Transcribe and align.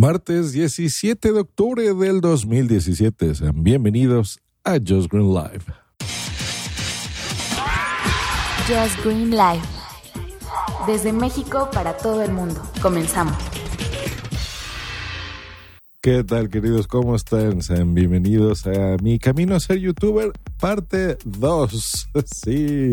Martes 0.00 0.52
17 0.52 1.30
de 1.30 1.40
octubre 1.40 1.92
del 1.92 2.22
2017. 2.22 3.34
Sean 3.34 3.62
bienvenidos 3.62 4.40
a 4.64 4.78
Just 4.78 5.12
Green 5.12 5.34
Live. 5.34 5.60
Just 8.66 9.04
Green 9.04 9.30
Live. 9.32 9.60
Desde 10.86 11.12
México 11.12 11.68
para 11.70 11.98
todo 11.98 12.22
el 12.22 12.32
mundo. 12.32 12.62
Comenzamos. 12.80 13.36
¿Qué 16.00 16.24
tal, 16.24 16.48
queridos? 16.48 16.86
¿Cómo 16.86 17.14
están? 17.14 17.60
Sean 17.60 17.92
bienvenidos 17.92 18.66
a 18.66 18.96
mi 19.02 19.18
camino 19.18 19.54
a 19.54 19.60
ser 19.60 19.80
youtuber, 19.80 20.32
parte 20.58 21.18
2. 21.26 22.08
Sí. 22.24 22.92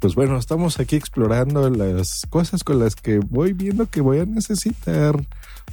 Pues 0.00 0.14
bueno, 0.14 0.36
estamos 0.36 0.78
aquí 0.80 0.96
explorando 0.96 1.70
las 1.70 2.26
cosas 2.28 2.62
con 2.62 2.78
las 2.78 2.94
que 2.94 3.20
voy 3.20 3.54
viendo 3.54 3.86
que 3.86 4.02
voy 4.02 4.18
a 4.18 4.26
necesitar 4.26 5.16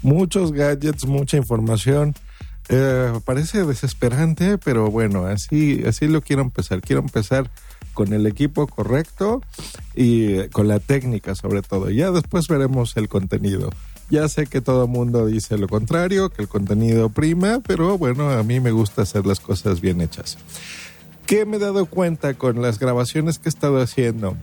muchos 0.01 0.51
gadgets, 0.51 1.05
mucha 1.05 1.37
información. 1.37 2.13
Eh, 2.69 3.11
parece 3.25 3.65
desesperante, 3.65 4.57
pero 4.57 4.89
bueno, 4.89 5.25
así, 5.25 5.83
así 5.85 6.07
lo 6.07 6.21
quiero 6.21 6.41
empezar. 6.41 6.81
Quiero 6.81 7.01
empezar 7.01 7.49
con 7.93 8.13
el 8.13 8.25
equipo 8.25 8.67
correcto 8.67 9.41
y 9.95 10.47
con 10.49 10.67
la 10.67 10.79
técnica 10.79 11.35
sobre 11.35 11.61
todo. 11.61 11.89
Ya 11.89 12.11
después 12.11 12.47
veremos 12.47 12.97
el 12.97 13.07
contenido. 13.07 13.69
Ya 14.09 14.27
sé 14.27 14.47
que 14.47 14.61
todo 14.61 14.83
el 14.83 14.89
mundo 14.89 15.25
dice 15.25 15.57
lo 15.57 15.67
contrario, 15.67 16.29
que 16.29 16.41
el 16.43 16.47
contenido 16.47 17.09
prima, 17.09 17.61
pero 17.65 17.97
bueno, 17.97 18.29
a 18.29 18.43
mí 18.43 18.59
me 18.59 18.71
gusta 18.71 19.03
hacer 19.03 19.25
las 19.25 19.39
cosas 19.39 19.81
bien 19.81 20.01
hechas. 20.01 20.37
¿Qué 21.25 21.45
me 21.45 21.57
he 21.57 21.59
dado 21.59 21.85
cuenta 21.85 22.33
con 22.33 22.61
las 22.61 22.79
grabaciones 22.79 23.39
que 23.39 23.47
he 23.47 23.49
estado 23.49 23.81
haciendo? 23.81 24.35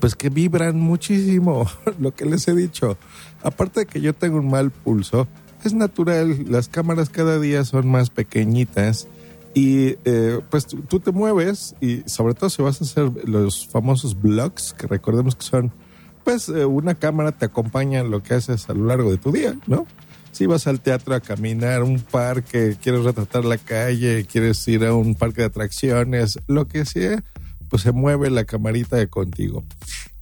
Pues 0.00 0.14
que 0.14 0.30
vibran 0.30 0.78
muchísimo, 0.78 1.66
lo 1.98 2.14
que 2.14 2.24
les 2.24 2.46
he 2.48 2.54
dicho. 2.54 2.96
Aparte 3.42 3.80
de 3.80 3.86
que 3.86 4.00
yo 4.00 4.14
tengo 4.14 4.38
un 4.38 4.48
mal 4.48 4.70
pulso, 4.70 5.26
es 5.64 5.74
natural, 5.74 6.50
las 6.50 6.68
cámaras 6.68 7.08
cada 7.08 7.38
día 7.38 7.64
son 7.64 7.88
más 7.88 8.10
pequeñitas 8.10 9.06
y 9.54 9.96
eh, 10.04 10.40
pues 10.50 10.66
tú, 10.66 11.00
te 11.00 11.12
mueves 11.12 11.76
y 11.80 12.02
sobre 12.06 12.34
todo 12.34 12.50
si 12.50 12.62
vas 12.62 12.80
a 12.80 12.84
hacer 12.84 13.28
los 13.28 13.66
famosos 13.68 14.20
vlogs, 14.20 14.72
que 14.72 14.86
recordemos 14.86 15.36
que 15.36 15.44
son, 15.44 15.72
pues 16.24 16.48
eh, 16.48 16.64
una 16.64 16.94
cámara 16.94 17.32
te 17.32 17.44
acompaña 17.44 18.00
en 18.00 18.10
lo 18.10 18.22
que 18.22 18.34
haces 18.34 18.68
a 18.68 18.74
lo 18.74 18.86
largo 18.86 19.10
de 19.10 19.18
tu 19.18 19.30
día, 19.30 19.54
¿no? 19.66 19.86
Si 20.32 20.46
vas 20.46 20.66
al 20.66 20.80
teatro 20.80 21.14
a 21.14 21.20
caminar, 21.20 21.82
un 21.82 22.00
parque, 22.00 22.76
quieres 22.82 23.04
retratar 23.04 23.44
la 23.44 23.58
calle, 23.58 24.24
quieres 24.24 24.66
ir 24.66 24.84
a 24.86 24.94
un 24.94 25.14
parque 25.14 25.42
de 25.42 25.48
atracciones, 25.48 26.38
lo 26.46 26.66
que 26.66 26.86
sea, 26.86 27.22
pues 27.72 27.84
se 27.84 27.92
mueve 27.92 28.28
la 28.28 28.44
camarita 28.44 28.96
de 28.96 29.08
contigo. 29.08 29.64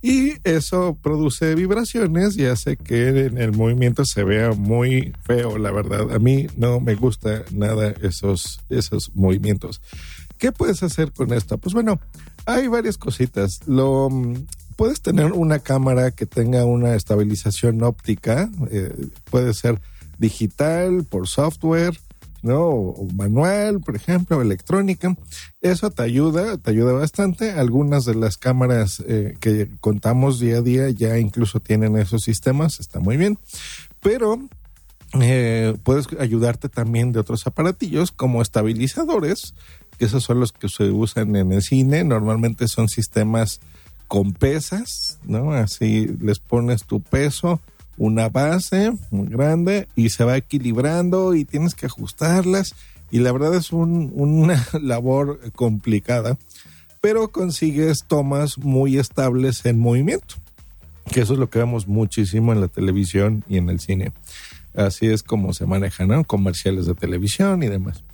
Y 0.01 0.35
eso 0.45 0.97
produce 1.03 1.57
vibraciones 1.57 2.37
y 2.39 2.47
hace 2.47 2.77
que 2.77 3.09
en 3.27 3.39
el 3.39 3.51
movimiento 3.51 4.05
se 4.05 4.23
vea 4.23 4.53
muy 4.53 5.13
feo, 5.25 5.59
la 5.59 5.73
verdad. 5.73 6.13
A 6.15 6.21
mí 6.21 6.47
no 6.57 6.79
me 6.79 6.95
gusta 6.95 7.43
nada 7.51 7.93
esos, 8.03 8.61
esos 8.69 9.11
movimientos. 9.17 9.83
¿Qué 10.39 10.53
puedes 10.53 10.85
hacer 10.85 11.11
con 11.11 11.33
esto? 11.33 11.59
Pues 11.59 11.75
bueno, 11.75 11.99
hay 12.47 12.69
varias 12.69 12.97
cositas. 12.97 13.67
Lo, 13.67 14.09
puedes 14.77 15.01
tener 15.01 15.33
una 15.33 15.59
cámara 15.59 16.13
que 16.13 16.27
tenga 16.27 16.65
una 16.65 16.95
estabilización 16.95 17.83
óptica, 17.83 18.49
eh, 18.71 18.95
puede 19.29 19.55
ser 19.55 19.81
digital, 20.19 21.03
por 21.03 21.27
software, 21.27 21.99
¿no? 22.43 22.61
O, 22.61 23.07
manual, 23.15 23.81
por 23.81 23.97
ejemplo, 23.97 24.41
electrónica. 24.41 25.17
Eso 25.61 25.91
te 25.91 26.03
ayuda, 26.03 26.59
te 26.59 26.71
ayuda 26.71 26.93
bastante. 26.93 27.53
Algunas 27.53 28.05
de 28.05 28.15
las 28.15 28.37
cámaras 28.37 29.03
eh, 29.07 29.37
que 29.41 29.71
contamos 29.81 30.41
día 30.41 30.59
a 30.59 30.63
día 30.63 30.91
ya 30.91 31.19
incluso 31.19 31.61
tienen 31.61 31.97
esos 31.97 32.23
sistemas, 32.23 32.81
está 32.81 33.01
muy 33.01 33.17
bien. 33.17 33.39
Pero 34.01 34.41
eh, 35.21 35.77
puedes 35.83 36.07
ayudarte 36.19 36.69
también 36.69 37.13
de 37.13 37.21
otros 37.21 37.47
aparatillos 37.47 38.13
como 38.13 38.43
estabilizadores, 38.43 39.55
que 39.99 40.05
esos 40.05 40.23
son 40.23 40.41
los 40.41 40.53
que 40.53 40.69
se 40.69 40.85
usan 40.85 41.37
en 41.37 41.53
el 41.53 41.63
cine. 41.63 42.05
Normalmente 42.05 42.69
son 42.69 42.89
sistemas 42.89 43.61
con 44.07 44.33
pesas, 44.33 45.19
¿no? 45.25 45.53
Así 45.53 46.09
les 46.21 46.39
pones 46.39 46.85
tu 46.85 47.01
peso 47.01 47.61
una 47.97 48.29
base 48.29 48.93
muy 49.11 49.29
grande 49.29 49.89
y 49.95 50.11
se 50.11 50.25
va 50.25 50.37
equilibrando 50.37 51.35
y 51.35 51.45
tienes 51.45 51.75
que 51.75 51.87
ajustarlas 51.87 52.75
y 53.11 53.19
la 53.19 53.33
verdad 53.33 53.55
es 53.55 53.73
una 53.73 54.67
labor 54.81 55.41
complicada, 55.53 56.39
pero 57.01 57.29
consigues 57.29 58.05
tomas 58.07 58.59
muy 58.59 58.99
estables 58.99 59.65
en 59.67 59.79
movimiento, 59.79 60.37
que 61.13 61.21
eso 61.23 61.33
es 61.33 61.39
lo 61.39 61.51
que 61.51 61.59
vemos 61.59 61.89
muchísimo 61.89 62.53
en 62.53 62.61
la 62.61 62.69
televisión 62.69 63.45
y 63.49 63.57
en 63.57 63.69
el 63.69 63.81
cine. 63.81 64.13
Así 64.75 65.07
es 65.07 65.23
como 65.23 65.53
se 65.53 65.67
manejan 65.67 66.23
comerciales 66.25 66.87
de 66.87 66.95
televisión 66.95 67.63
y 67.63 67.69
demás. 67.69 68.05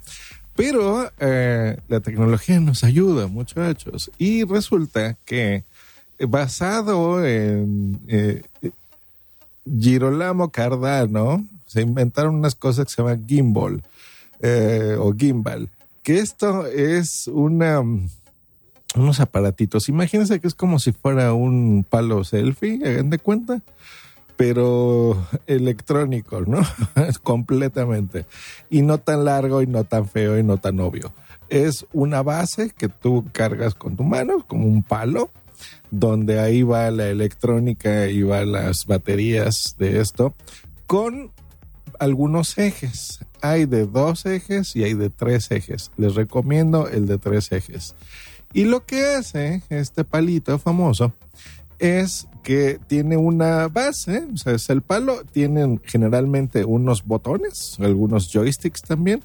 Pero 0.54 1.10
eh, 1.20 1.76
la 1.88 2.00
tecnología 2.00 2.58
nos 2.60 2.82
ayuda, 2.82 3.26
muchachos, 3.26 4.10
y 4.16 4.44
resulta 4.44 5.16
que 5.26 5.64
basado 6.18 7.24
en 7.26 8.00
eh, 8.08 8.42
Girolamo 9.66 10.50
Cardano 10.50 11.44
se 11.66 11.82
inventaron 11.82 12.36
unas 12.36 12.54
cosas 12.54 12.86
que 12.86 12.92
se 12.92 13.02
llaman 13.02 13.26
gimbal 13.26 13.82
eh, 14.40 14.96
o 14.98 15.12
gimbal, 15.12 15.68
que 16.02 16.18
esto 16.18 16.66
es 16.66 17.26
una 17.26 17.82
unos 18.94 19.20
aparatitos. 19.20 19.88
Imagínense 19.88 20.40
que 20.40 20.46
es 20.46 20.54
como 20.54 20.78
si 20.78 20.92
fuera 20.92 21.32
un 21.32 21.84
palo 21.88 22.24
selfie, 22.24 22.80
hagan 22.84 23.10
de 23.10 23.18
cuenta, 23.18 23.62
pero 24.36 25.26
electrónico, 25.46 26.40
¿no? 26.42 26.60
Completamente. 27.22 28.26
Y 28.70 28.82
no 28.82 28.98
tan 28.98 29.24
largo 29.24 29.62
y 29.62 29.66
no 29.66 29.84
tan 29.84 30.08
feo 30.08 30.38
y 30.38 30.42
no 30.42 30.58
tan 30.58 30.80
obvio. 30.80 31.12
Es 31.48 31.86
una 31.92 32.22
base 32.22 32.70
que 32.70 32.88
tú 32.88 33.24
cargas 33.32 33.74
con 33.74 33.96
tu 33.96 34.02
mano, 34.02 34.44
como 34.46 34.66
un 34.66 34.82
palo, 34.82 35.30
donde 35.90 36.40
ahí 36.40 36.62
va 36.62 36.90
la 36.90 37.08
electrónica 37.08 38.08
y 38.08 38.22
va 38.22 38.44
las 38.44 38.86
baterías 38.86 39.74
de 39.78 40.00
esto, 40.00 40.34
con 40.86 41.30
algunos 41.98 42.58
ejes. 42.58 43.20
Hay 43.40 43.66
de 43.66 43.86
dos 43.86 44.26
ejes 44.26 44.74
y 44.76 44.84
hay 44.84 44.94
de 44.94 45.10
tres 45.10 45.50
ejes. 45.50 45.90
Les 45.96 46.14
recomiendo 46.14 46.88
el 46.88 47.06
de 47.06 47.18
tres 47.18 47.52
ejes. 47.52 47.94
Y 48.52 48.64
lo 48.64 48.84
que 48.84 49.04
hace 49.04 49.62
este 49.68 50.04
palito 50.04 50.58
famoso 50.58 51.12
es 51.78 52.26
que 52.42 52.78
tiene 52.86 53.16
una 53.16 53.68
base, 53.68 54.24
o 54.32 54.36
sea, 54.36 54.54
es 54.54 54.70
el 54.70 54.80
palo, 54.80 55.24
tienen 55.32 55.80
generalmente 55.84 56.64
unos 56.64 57.04
botones, 57.04 57.76
algunos 57.80 58.32
joysticks 58.32 58.82
también, 58.82 59.22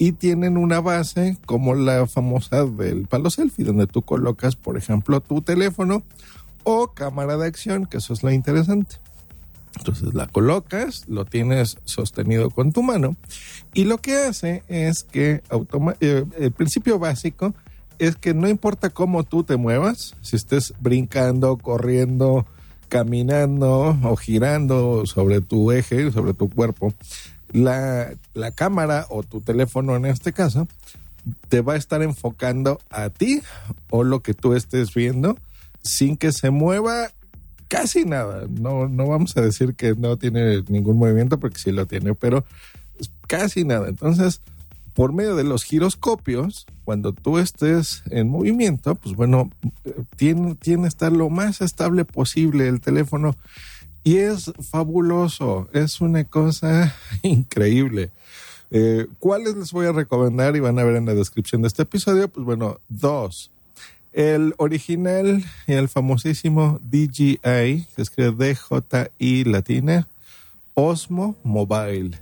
y 0.00 0.12
tienen 0.12 0.56
una 0.56 0.80
base 0.80 1.36
como 1.44 1.74
la 1.74 2.06
famosa 2.06 2.64
del 2.64 3.06
palo 3.06 3.28
selfie, 3.28 3.66
donde 3.66 3.86
tú 3.86 4.00
colocas, 4.00 4.56
por 4.56 4.78
ejemplo, 4.78 5.20
tu 5.20 5.42
teléfono 5.42 6.02
o 6.64 6.88
cámara 6.94 7.36
de 7.36 7.46
acción, 7.46 7.84
que 7.84 7.98
eso 7.98 8.14
es 8.14 8.22
lo 8.22 8.30
interesante. 8.30 8.96
Entonces 9.76 10.14
la 10.14 10.26
colocas, 10.26 11.04
lo 11.06 11.26
tienes 11.26 11.76
sostenido 11.84 12.48
con 12.48 12.72
tu 12.72 12.82
mano 12.82 13.14
y 13.74 13.84
lo 13.84 13.98
que 13.98 14.16
hace 14.16 14.62
es 14.68 15.04
que 15.04 15.42
eh, 16.00 16.24
el 16.38 16.52
principio 16.52 16.98
básico 16.98 17.52
es 17.98 18.16
que 18.16 18.32
no 18.32 18.48
importa 18.48 18.88
cómo 18.88 19.24
tú 19.24 19.44
te 19.44 19.58
muevas, 19.58 20.16
si 20.22 20.34
estés 20.34 20.72
brincando, 20.80 21.58
corriendo, 21.58 22.46
caminando 22.88 23.98
o 24.02 24.16
girando 24.16 25.04
sobre 25.04 25.42
tu 25.42 25.72
eje, 25.72 26.10
sobre 26.10 26.32
tu 26.32 26.48
cuerpo, 26.48 26.94
la, 27.52 28.14
cámara 28.54 29.06
o 29.08 29.22
tu 29.22 29.40
teléfono 29.40 29.96
en 29.96 30.06
este 30.06 30.32
caso 30.32 30.68
te 31.48 31.60
va 31.60 31.74
a 31.74 31.76
estar 31.76 32.02
enfocando 32.02 32.80
a 32.90 33.10
ti 33.10 33.42
o 33.90 34.04
lo 34.04 34.20
que 34.20 34.34
tú 34.34 34.54
estés 34.54 34.94
viendo 34.94 35.36
sin 35.82 36.16
que 36.16 36.32
se 36.32 36.50
mueva 36.50 37.10
casi 37.68 38.04
nada. 38.04 38.46
No, 38.48 38.88
no 38.88 39.06
vamos 39.06 39.36
a 39.36 39.42
decir 39.42 39.74
que 39.74 39.94
no 39.94 40.16
tiene 40.16 40.62
ningún 40.68 40.96
movimiento 40.96 41.38
porque 41.38 41.58
sí 41.58 41.72
lo 41.72 41.86
tiene, 41.86 42.14
pero 42.14 42.44
casi 43.26 43.64
nada. 43.64 43.88
Entonces, 43.88 44.40
por 44.94 45.12
medio 45.12 45.36
de 45.36 45.44
los 45.44 45.62
giroscopios, 45.64 46.66
cuando 46.84 47.12
tú 47.12 47.38
estés 47.38 48.02
en 48.10 48.28
movimiento, 48.28 48.94
pues 48.94 49.14
bueno, 49.14 49.50
tiene, 50.16 50.56
tiene 50.56 50.82
que 50.82 50.88
estar 50.88 51.12
lo 51.12 51.30
más 51.30 51.60
estable 51.60 52.04
posible 52.04 52.66
el 52.66 52.80
teléfono 52.80 53.36
y 54.02 54.16
es 54.16 54.52
fabuloso, 54.70 55.68
es 55.72 56.00
una 56.00 56.24
cosa 56.24 56.94
increíble. 57.22 58.10
Eh, 58.70 59.06
¿Cuáles 59.18 59.56
les 59.56 59.72
voy 59.72 59.86
a 59.86 59.92
recomendar 59.92 60.54
y 60.56 60.60
van 60.60 60.78
a 60.78 60.84
ver 60.84 60.96
en 60.96 61.06
la 61.06 61.14
descripción 61.14 61.62
de 61.62 61.68
este 61.68 61.82
episodio? 61.82 62.28
Pues 62.28 62.44
bueno, 62.46 62.78
dos. 62.88 63.50
El 64.12 64.54
original 64.58 65.44
y 65.66 65.72
el 65.72 65.88
famosísimo 65.88 66.80
DJI, 66.82 67.38
que 67.94 68.02
escribe 68.02 68.54
DJI 68.54 69.44
latina, 69.44 70.08
Osmo 70.74 71.36
Mobile. 71.44 72.18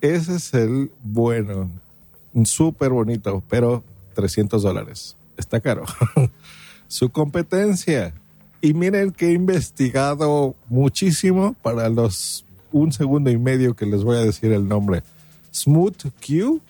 Ese 0.00 0.36
es 0.36 0.54
el 0.54 0.90
bueno, 1.02 1.70
súper 2.44 2.90
bonito, 2.90 3.42
pero 3.48 3.84
300 4.14 4.62
dólares. 4.62 5.16
Está 5.36 5.60
caro. 5.60 5.84
Su 6.88 7.10
competencia, 7.10 8.12
y 8.60 8.74
miren 8.74 9.12
que 9.12 9.28
he 9.28 9.32
investigado 9.32 10.54
muchísimo 10.68 11.54
para 11.62 11.88
los 11.88 12.44
un 12.72 12.92
segundo 12.92 13.30
y 13.30 13.38
medio 13.38 13.74
que 13.74 13.86
les 13.86 14.04
voy 14.04 14.16
a 14.16 14.20
decir 14.20 14.52
el 14.52 14.68
nombre. 14.68 15.02
Smooth 15.52 16.06
Q, 16.24 16.60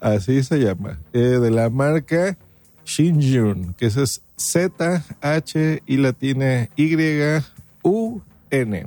así 0.00 0.42
se 0.42 0.58
llama, 0.58 0.98
eh, 1.12 1.18
de 1.18 1.50
la 1.50 1.70
marca 1.70 2.36
Shinjun, 2.84 3.74
que 3.74 3.86
es 3.86 4.22
Z, 4.36 5.04
H 5.20 5.82
y 5.86 5.96
la 5.98 6.12
tiene 6.12 6.70
Y, 6.76 6.96
U, 7.82 8.20
N. 8.50 8.86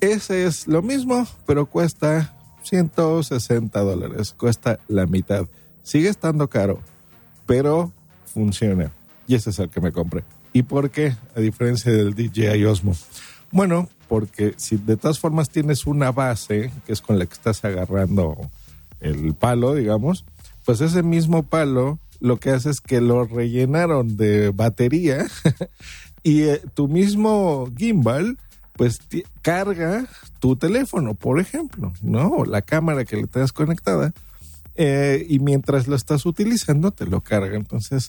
Ese 0.00 0.44
es 0.44 0.68
lo 0.68 0.82
mismo, 0.82 1.26
pero 1.46 1.66
cuesta 1.66 2.34
160 2.62 3.80
dólares, 3.80 4.34
cuesta 4.36 4.78
la 4.86 5.06
mitad. 5.06 5.46
Sigue 5.82 6.08
estando 6.08 6.48
caro, 6.48 6.80
pero 7.46 7.92
funciona. 8.26 8.92
Y 9.26 9.34
ese 9.34 9.50
es 9.50 9.58
el 9.58 9.70
que 9.70 9.80
me 9.80 9.92
compré. 9.92 10.24
¿Y 10.54 10.62
por 10.62 10.90
qué? 10.90 11.16
A 11.34 11.40
diferencia 11.40 11.92
del 11.92 12.14
DJI 12.14 12.64
Osmo. 12.64 12.94
Bueno, 13.50 13.88
porque 14.08 14.54
si 14.56 14.76
de 14.76 14.96
todas 14.96 15.18
formas 15.18 15.50
tienes 15.50 15.84
una 15.84 16.12
base, 16.12 16.70
que 16.86 16.92
es 16.92 17.00
con 17.00 17.18
la 17.18 17.26
que 17.26 17.34
estás 17.34 17.64
agarrando 17.64 18.36
el 19.00 19.34
palo, 19.34 19.74
digamos, 19.74 20.24
pues 20.64 20.80
ese 20.80 21.02
mismo 21.02 21.42
palo 21.42 21.98
lo 22.20 22.38
que 22.38 22.50
hace 22.50 22.70
es 22.70 22.80
que 22.80 23.00
lo 23.00 23.24
rellenaron 23.24 24.16
de 24.16 24.50
batería 24.50 25.26
y 26.22 26.42
eh, 26.42 26.62
tu 26.74 26.86
mismo 26.86 27.68
gimbal 27.76 28.38
pues 28.74 29.00
carga 29.42 30.06
tu 30.38 30.54
teléfono, 30.54 31.14
por 31.14 31.40
ejemplo, 31.40 31.92
¿no? 32.00 32.28
O 32.28 32.44
la 32.44 32.62
cámara 32.62 33.04
que 33.04 33.16
le 33.16 33.26
tengas 33.26 33.52
conectada. 33.52 34.12
Eh, 34.76 35.26
y 35.28 35.40
mientras 35.40 35.88
lo 35.88 35.96
estás 35.96 36.26
utilizando, 36.26 36.92
te 36.92 37.06
lo 37.06 37.20
carga. 37.20 37.56
Entonces, 37.56 38.08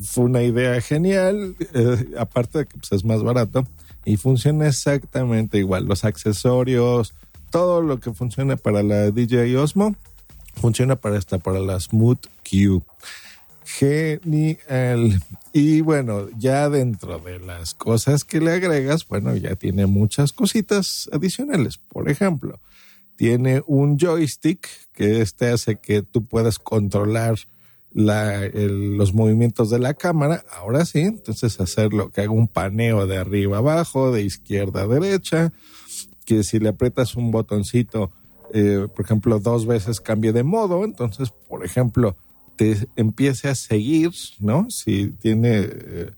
fue 0.00 0.24
una 0.24 0.42
idea 0.42 0.80
genial, 0.80 1.56
eh, 1.74 2.14
aparte 2.18 2.58
de 2.58 2.66
que 2.66 2.78
pues, 2.78 2.92
es 2.92 3.04
más 3.04 3.22
barato 3.22 3.66
y 4.04 4.16
funciona 4.16 4.68
exactamente 4.68 5.58
igual. 5.58 5.86
Los 5.86 6.04
accesorios, 6.04 7.14
todo 7.50 7.82
lo 7.82 8.00
que 8.00 8.12
funciona 8.12 8.56
para 8.56 8.82
la 8.82 9.10
DJI 9.10 9.56
Osmo, 9.56 9.94
funciona 10.54 10.96
para 10.96 11.18
esta, 11.18 11.38
para 11.38 11.60
la 11.60 11.78
Smooth 11.78 12.26
Q. 12.48 12.82
Genial. 13.64 15.22
Y 15.52 15.80
bueno, 15.82 16.28
ya 16.36 16.68
dentro 16.68 17.18
de 17.18 17.38
las 17.38 17.74
cosas 17.74 18.24
que 18.24 18.40
le 18.40 18.52
agregas, 18.52 19.06
bueno, 19.06 19.36
ya 19.36 19.54
tiene 19.54 19.86
muchas 19.86 20.32
cositas 20.32 21.08
adicionales. 21.12 21.78
Por 21.78 22.10
ejemplo, 22.10 22.60
tiene 23.16 23.62
un 23.66 23.98
joystick 23.98 24.68
que 24.92 25.20
este 25.20 25.48
hace 25.48 25.76
que 25.76 26.02
tú 26.02 26.24
puedas 26.24 26.58
controlar 26.58 27.36
los 27.94 29.12
movimientos 29.14 29.70
de 29.70 29.78
la 29.78 29.94
cámara, 29.94 30.44
ahora 30.50 30.84
sí, 30.84 31.00
entonces 31.00 31.60
hacerlo 31.60 32.10
que 32.10 32.22
haga 32.22 32.30
un 32.30 32.48
paneo 32.48 33.06
de 33.06 33.18
arriba 33.18 33.58
abajo, 33.58 34.12
de 34.12 34.22
izquierda 34.22 34.82
a 34.82 34.86
derecha, 34.86 35.52
que 36.24 36.42
si 36.42 36.58
le 36.58 36.70
aprietas 36.70 37.16
un 37.16 37.30
botoncito, 37.30 38.10
eh, 38.54 38.86
por 38.94 39.04
ejemplo, 39.04 39.38
dos 39.38 39.66
veces 39.66 40.00
cambie 40.00 40.32
de 40.32 40.42
modo, 40.42 40.84
entonces, 40.84 41.30
por 41.48 41.64
ejemplo, 41.64 42.16
te 42.56 42.76
empiece 42.96 43.48
a 43.48 43.54
seguir, 43.54 44.10
¿no? 44.38 44.70
Si 44.70 45.08
tiene 45.08 45.68
eh, 45.68 46.10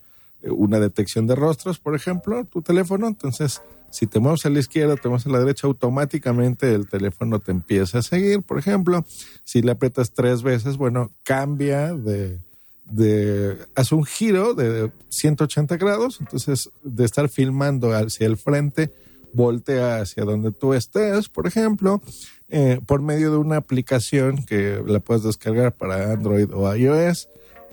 una 0.42 0.80
detección 0.80 1.26
de 1.26 1.36
rostros, 1.36 1.78
por 1.78 1.94
ejemplo, 1.94 2.44
tu 2.44 2.62
teléfono, 2.62 3.08
entonces 3.08 3.62
si 3.94 4.08
te 4.08 4.18
mueves 4.18 4.44
a 4.44 4.50
la 4.50 4.58
izquierda, 4.58 4.96
te 4.96 5.08
mueves 5.08 5.24
a 5.26 5.30
la 5.30 5.38
derecha, 5.38 5.68
automáticamente 5.68 6.74
el 6.74 6.88
teléfono 6.88 7.38
te 7.38 7.52
empieza 7.52 7.98
a 7.98 8.02
seguir. 8.02 8.42
Por 8.42 8.58
ejemplo, 8.58 9.06
si 9.44 9.62
le 9.62 9.70
aprietas 9.70 10.10
tres 10.10 10.42
veces, 10.42 10.76
bueno, 10.76 11.12
cambia 11.22 11.94
de, 11.94 12.40
de, 12.86 13.56
hace 13.76 13.94
un 13.94 14.04
giro 14.04 14.54
de 14.54 14.90
180 15.10 15.76
grados, 15.76 16.18
entonces 16.18 16.70
de 16.82 17.04
estar 17.04 17.28
filmando 17.28 17.92
hacia 17.92 18.26
el 18.26 18.36
frente, 18.36 18.92
voltea 19.32 20.00
hacia 20.00 20.24
donde 20.24 20.50
tú 20.50 20.74
estés, 20.74 21.28
por 21.28 21.46
ejemplo, 21.46 22.02
eh, 22.48 22.80
por 22.84 23.00
medio 23.00 23.30
de 23.30 23.36
una 23.36 23.58
aplicación 23.58 24.44
que 24.44 24.82
la 24.84 24.98
puedes 24.98 25.22
descargar 25.22 25.70
para 25.70 26.10
Android 26.10 26.52
o 26.52 26.74
iOS. 26.74 27.28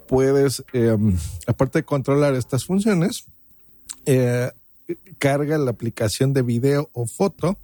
Puedes, 0.07 0.63
em, 0.73 1.17
aparte 1.47 1.79
de 1.79 1.83
controlar 1.83 2.35
estas 2.35 2.65
funciones, 2.65 3.25
eh, 4.05 4.51
carga 5.17 5.57
la 5.57 5.71
aplicación 5.71 6.33
de 6.33 6.41
video 6.41 6.89
o 6.93 7.05
foto, 7.05 7.57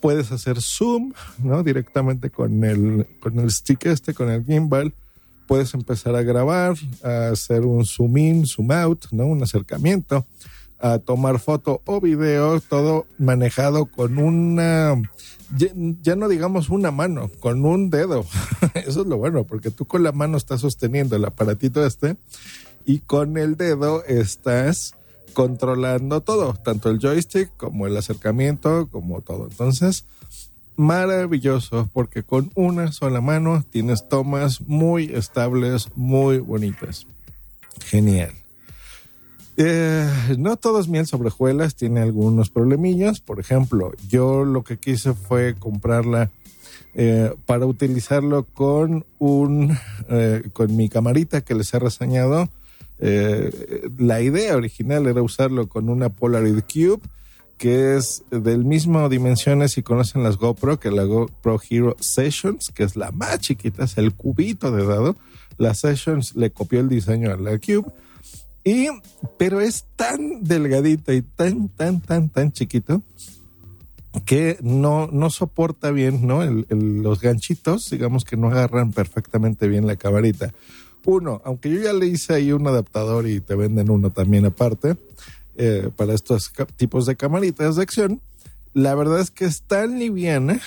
puedes 0.00 0.32
hacer 0.32 0.60
zoom, 0.60 1.12
¿no? 1.42 1.62
Directamente 1.62 2.30
con 2.30 2.64
el, 2.64 3.06
con 3.20 3.38
el 3.38 3.50
stick 3.50 3.86
este, 3.86 4.14
con 4.14 4.30
el 4.30 4.44
gimbal. 4.44 4.94
Puedes 5.46 5.72
empezar 5.74 6.14
a 6.14 6.22
grabar, 6.22 6.76
a 7.02 7.28
hacer 7.28 7.62
un 7.62 7.84
zoom 7.84 8.16
in, 8.18 8.46
zoom 8.46 8.70
out, 8.70 9.06
¿no? 9.10 9.26
Un 9.26 9.42
acercamiento, 9.42 10.26
a 10.78 10.98
tomar 10.98 11.38
foto 11.38 11.82
o 11.86 12.00
video, 12.00 12.60
todo 12.60 13.06
manejado 13.18 13.86
con 13.86 14.18
una, 14.18 14.94
ya, 15.56 15.68
ya 16.02 16.16
no 16.16 16.28
digamos 16.28 16.68
una 16.68 16.90
mano, 16.90 17.30
con 17.40 17.64
un 17.64 17.90
dedo. 17.90 18.26
Eso 18.74 19.02
es 19.02 19.06
lo 19.06 19.16
bueno, 19.16 19.44
porque 19.44 19.70
tú 19.70 19.86
con 19.86 20.02
la 20.02 20.12
mano 20.12 20.36
estás 20.36 20.60
sosteniendo 20.60 21.16
el 21.16 21.24
aparatito 21.24 21.84
este 21.84 22.16
y 22.84 23.00
con 23.00 23.36
el 23.36 23.56
dedo 23.56 24.04
estás 24.04 24.94
controlando 25.38 26.20
todo, 26.20 26.52
tanto 26.54 26.90
el 26.90 26.98
joystick 26.98 27.56
como 27.56 27.86
el 27.86 27.96
acercamiento, 27.96 28.88
como 28.90 29.20
todo. 29.20 29.46
Entonces, 29.48 30.04
maravilloso, 30.74 31.88
porque 31.92 32.24
con 32.24 32.50
una 32.56 32.90
sola 32.90 33.20
mano 33.20 33.64
tienes 33.70 34.08
tomas 34.08 34.62
muy 34.62 35.04
estables, 35.14 35.90
muy 35.94 36.38
bonitas. 36.38 37.06
Genial. 37.84 38.32
Eh, 39.56 40.10
no 40.36 40.56
todo 40.56 40.80
es 40.80 40.88
miel 40.88 41.06
sobre 41.06 41.30
tiene 41.76 42.00
algunos 42.00 42.50
problemillas. 42.50 43.20
Por 43.20 43.38
ejemplo, 43.38 43.92
yo 44.08 44.44
lo 44.44 44.64
que 44.64 44.76
quise 44.76 45.14
fue 45.14 45.54
comprarla 45.56 46.32
eh, 46.94 47.32
para 47.46 47.64
utilizarlo 47.64 48.42
con 48.42 49.04
un 49.20 49.78
eh, 50.08 50.50
con 50.52 50.74
mi 50.74 50.88
camarita 50.88 51.42
que 51.42 51.54
les 51.54 51.72
he 51.74 51.78
reseñado 51.78 52.48
eh, 53.00 53.88
la 53.96 54.20
idea 54.20 54.56
original 54.56 55.06
era 55.06 55.22
usarlo 55.22 55.68
con 55.68 55.88
una 55.88 56.08
Polaroid 56.08 56.62
Cube, 56.62 57.00
que 57.56 57.96
es 57.96 58.22
del 58.30 58.64
mismo 58.64 59.08
dimensiones 59.08 59.72
si 59.72 59.82
conocen 59.82 60.22
las 60.22 60.36
GoPro, 60.36 60.78
que 60.78 60.90
la 60.90 61.04
GoPro 61.04 61.60
Hero 61.68 61.96
Sessions, 61.98 62.70
que 62.74 62.84
es 62.84 62.96
la 62.96 63.10
más 63.10 63.40
chiquita, 63.40 63.84
es 63.84 63.98
el 63.98 64.14
cubito 64.14 64.70
de 64.70 64.86
dado. 64.86 65.16
La 65.58 65.74
Sessions 65.74 66.36
le 66.36 66.50
copió 66.50 66.80
el 66.80 66.88
diseño 66.88 67.32
a 67.32 67.36
la 67.36 67.58
Cube. 67.58 67.90
Y, 68.64 68.88
pero 69.38 69.60
es 69.60 69.86
tan 69.96 70.44
delgadita 70.44 71.14
y 71.14 71.22
tan, 71.22 71.68
tan, 71.68 72.00
tan, 72.00 72.28
tan 72.28 72.52
chiquito 72.52 73.02
que 74.24 74.58
no, 74.62 75.08
no 75.10 75.30
soporta 75.30 75.90
bien, 75.90 76.26
¿no? 76.26 76.42
los 76.44 77.20
ganchitos, 77.20 77.90
digamos 77.90 78.24
que 78.24 78.36
no 78.36 78.48
agarran 78.48 78.92
perfectamente 78.92 79.68
bien 79.68 79.86
la 79.86 79.96
camarita. 79.96 80.52
Uno, 81.08 81.40
aunque 81.46 81.70
yo 81.70 81.80
ya 81.80 81.94
le 81.94 82.06
hice 82.06 82.34
ahí 82.34 82.52
un 82.52 82.66
adaptador 82.66 83.26
y 83.26 83.40
te 83.40 83.54
venden 83.54 83.88
uno 83.88 84.12
también 84.12 84.44
aparte 84.44 84.98
eh, 85.56 85.88
para 85.96 86.12
estos 86.12 86.52
tipos 86.76 87.06
de 87.06 87.16
camaritas 87.16 87.76
de 87.76 87.82
acción, 87.82 88.20
la 88.74 88.94
verdad 88.94 89.18
es 89.18 89.30
que 89.30 89.46
es 89.46 89.62
tan 89.62 89.98
liviana 89.98 90.60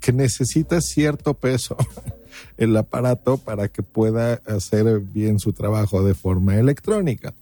que 0.00 0.12
necesita 0.12 0.80
cierto 0.80 1.34
peso 1.34 1.76
el 2.56 2.76
aparato 2.76 3.38
para 3.38 3.68
que 3.68 3.84
pueda 3.84 4.40
hacer 4.46 4.98
bien 4.98 5.38
su 5.38 5.52
trabajo 5.52 6.02
de 6.02 6.14
forma 6.14 6.56
electrónica. 6.56 7.32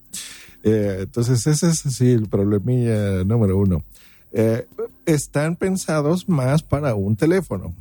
Eh, 0.63 0.99
entonces 1.05 1.47
ese 1.47 1.71
es 1.71 1.87
así 1.87 2.11
el 2.11 2.29
problemilla 2.29 3.25
número 3.25 3.57
uno. 3.57 3.83
Eh, 4.31 4.67
están 5.07 5.57
pensados 5.57 6.29
más 6.29 6.63
para 6.63 6.95
un 6.97 7.17
teléfono 7.17 7.75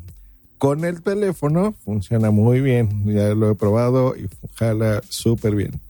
con 0.62 0.86
el 0.86 1.02
teléfono 1.02 1.74
funciona 1.84 2.30
muy 2.30 2.62
bien. 2.62 3.04
Ya 3.08 3.34
lo 3.34 3.50
he 3.50 3.56
probado 3.56 4.16
y 4.16 4.30
jala 4.54 5.02
súper 5.10 5.56
bien. 5.56 5.82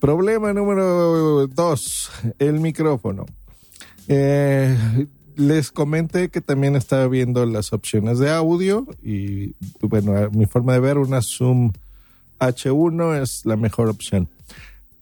Problema 0.00 0.54
número 0.54 1.46
dos, 1.48 2.10
el 2.38 2.58
micrófono. 2.58 3.26
Eh, 4.08 4.74
les 5.36 5.70
comenté 5.70 6.30
que 6.30 6.40
también 6.40 6.74
estaba 6.74 7.06
viendo 7.06 7.44
las 7.44 7.74
opciones 7.74 8.18
de 8.18 8.30
audio 8.30 8.86
y 9.02 9.56
bueno, 9.82 10.30
mi 10.30 10.46
forma 10.46 10.72
de 10.72 10.80
ver 10.80 10.96
una 10.96 11.20
Zoom 11.20 11.72
H1 12.40 13.20
es 13.20 13.44
la 13.44 13.56
mejor 13.56 13.90
opción. 13.90 14.26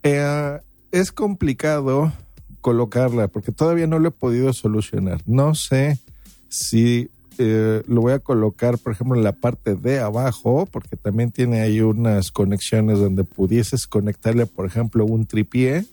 Eh, 0.02 0.58
es 0.90 1.12
complicado 1.12 2.12
colocarla 2.60 3.28
porque 3.28 3.52
todavía 3.52 3.86
no 3.86 4.00
lo 4.00 4.08
he 4.08 4.10
podido 4.10 4.52
solucionar. 4.52 5.20
No 5.26 5.54
sé 5.54 6.00
si 6.48 7.08
eh, 7.42 7.82
lo 7.86 8.02
voy 8.02 8.12
a 8.12 8.18
colocar, 8.18 8.76
por 8.76 8.92
ejemplo, 8.92 9.16
en 9.16 9.24
la 9.24 9.32
parte 9.32 9.74
de 9.74 9.98
abajo, 9.98 10.68
porque 10.70 10.96
también 10.96 11.30
tiene 11.30 11.62
ahí 11.62 11.80
unas 11.80 12.30
conexiones 12.30 12.98
donde 12.98 13.24
pudieses 13.24 13.86
conectarle, 13.86 14.44
por 14.44 14.66
ejemplo, 14.66 15.06
un 15.06 15.24
tripié 15.24 15.86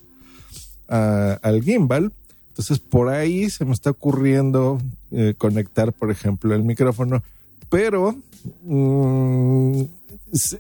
al 0.90 1.64
gimbal. 1.64 2.12
Entonces, 2.50 2.80
por 2.80 3.08
ahí 3.08 3.50
se 3.50 3.64
me 3.64 3.72
está 3.72 3.92
ocurriendo 3.92 4.82
eh, 5.12 5.36
conectar, 5.38 5.94
por 5.94 6.12
ejemplo, 6.12 6.54
el 6.54 6.66
micrófono. 6.66 7.24
Pero, 7.70 8.18
mm, 8.64 9.84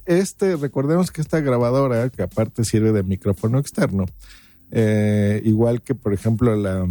este, 0.05 0.55
recordemos 0.55 1.11
que 1.11 1.19
esta 1.19 1.41
grabadora, 1.41 2.09
que 2.09 2.23
aparte 2.23 2.63
sirve 2.63 2.93
de 2.93 3.03
micrófono 3.03 3.59
externo, 3.59 4.05
eh, 4.71 5.41
igual 5.43 5.81
que, 5.81 5.95
por 5.95 6.13
ejemplo, 6.13 6.55
la 6.55 6.87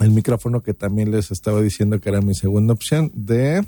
el 0.00 0.10
micrófono 0.10 0.62
que 0.62 0.74
también 0.74 1.10
les 1.10 1.30
estaba 1.30 1.60
diciendo 1.62 2.00
que 2.00 2.08
era 2.08 2.20
mi 2.20 2.34
segunda 2.34 2.74
opción 2.74 3.10
de 3.14 3.64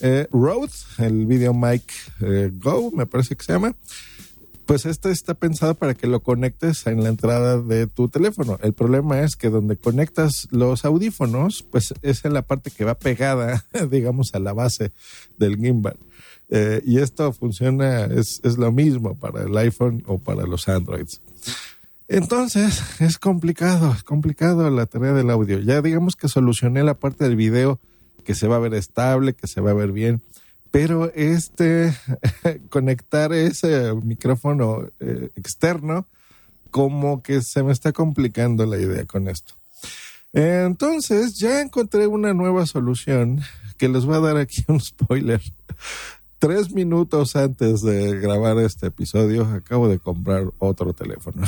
eh, 0.00 0.28
Rode, 0.30 0.72
el 0.98 1.26
Video 1.26 1.52
Mic 1.52 1.82
eh, 2.20 2.50
Go, 2.54 2.90
me 2.92 3.06
parece 3.06 3.36
que 3.36 3.44
se 3.44 3.52
llama. 3.52 3.74
Pues 4.66 4.84
este 4.84 5.10
está 5.10 5.32
pensado 5.32 5.74
para 5.74 5.94
que 5.94 6.06
lo 6.06 6.20
conectes 6.20 6.86
en 6.86 7.02
la 7.02 7.08
entrada 7.08 7.60
de 7.60 7.86
tu 7.86 8.08
teléfono. 8.08 8.58
El 8.62 8.74
problema 8.74 9.22
es 9.22 9.34
que 9.34 9.48
donde 9.48 9.78
conectas 9.78 10.46
los 10.50 10.84
audífonos, 10.84 11.62
pues 11.62 11.94
es 12.02 12.24
en 12.26 12.34
la 12.34 12.42
parte 12.42 12.70
que 12.70 12.84
va 12.84 12.94
pegada, 12.94 13.64
digamos, 13.90 14.34
a 14.34 14.40
la 14.40 14.52
base 14.52 14.92
del 15.38 15.56
gimbal. 15.56 15.96
Eh, 16.50 16.82
y 16.84 16.98
esto 16.98 17.32
funciona, 17.32 18.04
es, 18.04 18.40
es 18.44 18.58
lo 18.58 18.70
mismo 18.70 19.16
para 19.18 19.42
el 19.42 19.56
iPhone 19.56 20.02
o 20.06 20.18
para 20.18 20.46
los 20.46 20.68
Androids. 20.68 21.22
Entonces, 22.08 22.82
es 23.00 23.18
complicado, 23.18 23.92
es 23.92 24.02
complicado 24.02 24.70
la 24.70 24.86
tarea 24.86 25.12
del 25.12 25.28
audio. 25.28 25.60
Ya 25.60 25.82
digamos 25.82 26.16
que 26.16 26.28
solucioné 26.28 26.82
la 26.82 26.94
parte 26.94 27.24
del 27.24 27.36
video 27.36 27.78
que 28.24 28.34
se 28.34 28.48
va 28.48 28.56
a 28.56 28.60
ver 28.60 28.72
estable, 28.74 29.34
que 29.34 29.46
se 29.46 29.60
va 29.60 29.70
a 29.70 29.74
ver 29.74 29.92
bien, 29.92 30.22
pero 30.70 31.12
este 31.14 31.94
conectar 32.70 33.32
ese 33.32 33.94
micrófono 33.94 34.88
eh, 35.00 35.30
externo 35.36 36.06
como 36.70 37.22
que 37.22 37.42
se 37.42 37.62
me 37.62 37.72
está 37.72 37.92
complicando 37.92 38.64
la 38.66 38.78
idea 38.78 39.04
con 39.04 39.28
esto. 39.28 39.54
Entonces, 40.32 41.38
ya 41.38 41.60
encontré 41.60 42.06
una 42.06 42.34
nueva 42.34 42.66
solución 42.66 43.40
que 43.78 43.88
les 43.88 44.04
voy 44.04 44.16
a 44.16 44.20
dar 44.20 44.36
aquí 44.36 44.64
un 44.68 44.80
spoiler 44.80 45.40
tres 46.38 46.72
minutos 46.72 47.34
antes 47.36 47.82
de 47.82 48.18
grabar 48.20 48.58
este 48.58 48.86
episodio, 48.88 49.44
acabo 49.46 49.88
de 49.88 49.98
comprar 49.98 50.44
otro 50.58 50.92
teléfono. 50.92 51.42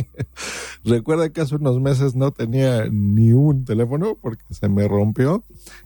Recuerda 0.84 1.30
que 1.30 1.40
hace 1.40 1.56
unos 1.56 1.80
meses 1.80 2.14
no 2.14 2.30
tenía 2.30 2.86
ni 2.90 3.32
un 3.32 3.64
teléfono 3.64 4.16
porque 4.20 4.44
se 4.50 4.68
me 4.68 4.86
rompió. 4.86 5.42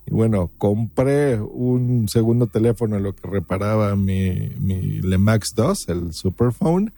Y 0.06 0.14
bueno, 0.14 0.50
compré 0.58 1.40
un 1.40 2.08
segundo 2.08 2.46
teléfono 2.46 2.96
en 2.96 3.04
lo 3.04 3.14
que 3.14 3.28
reparaba 3.28 3.94
mi, 3.94 4.50
mi 4.58 5.00
Lemax 5.00 5.54
2, 5.54 5.88
el 5.88 6.12
Superphone. 6.12 6.92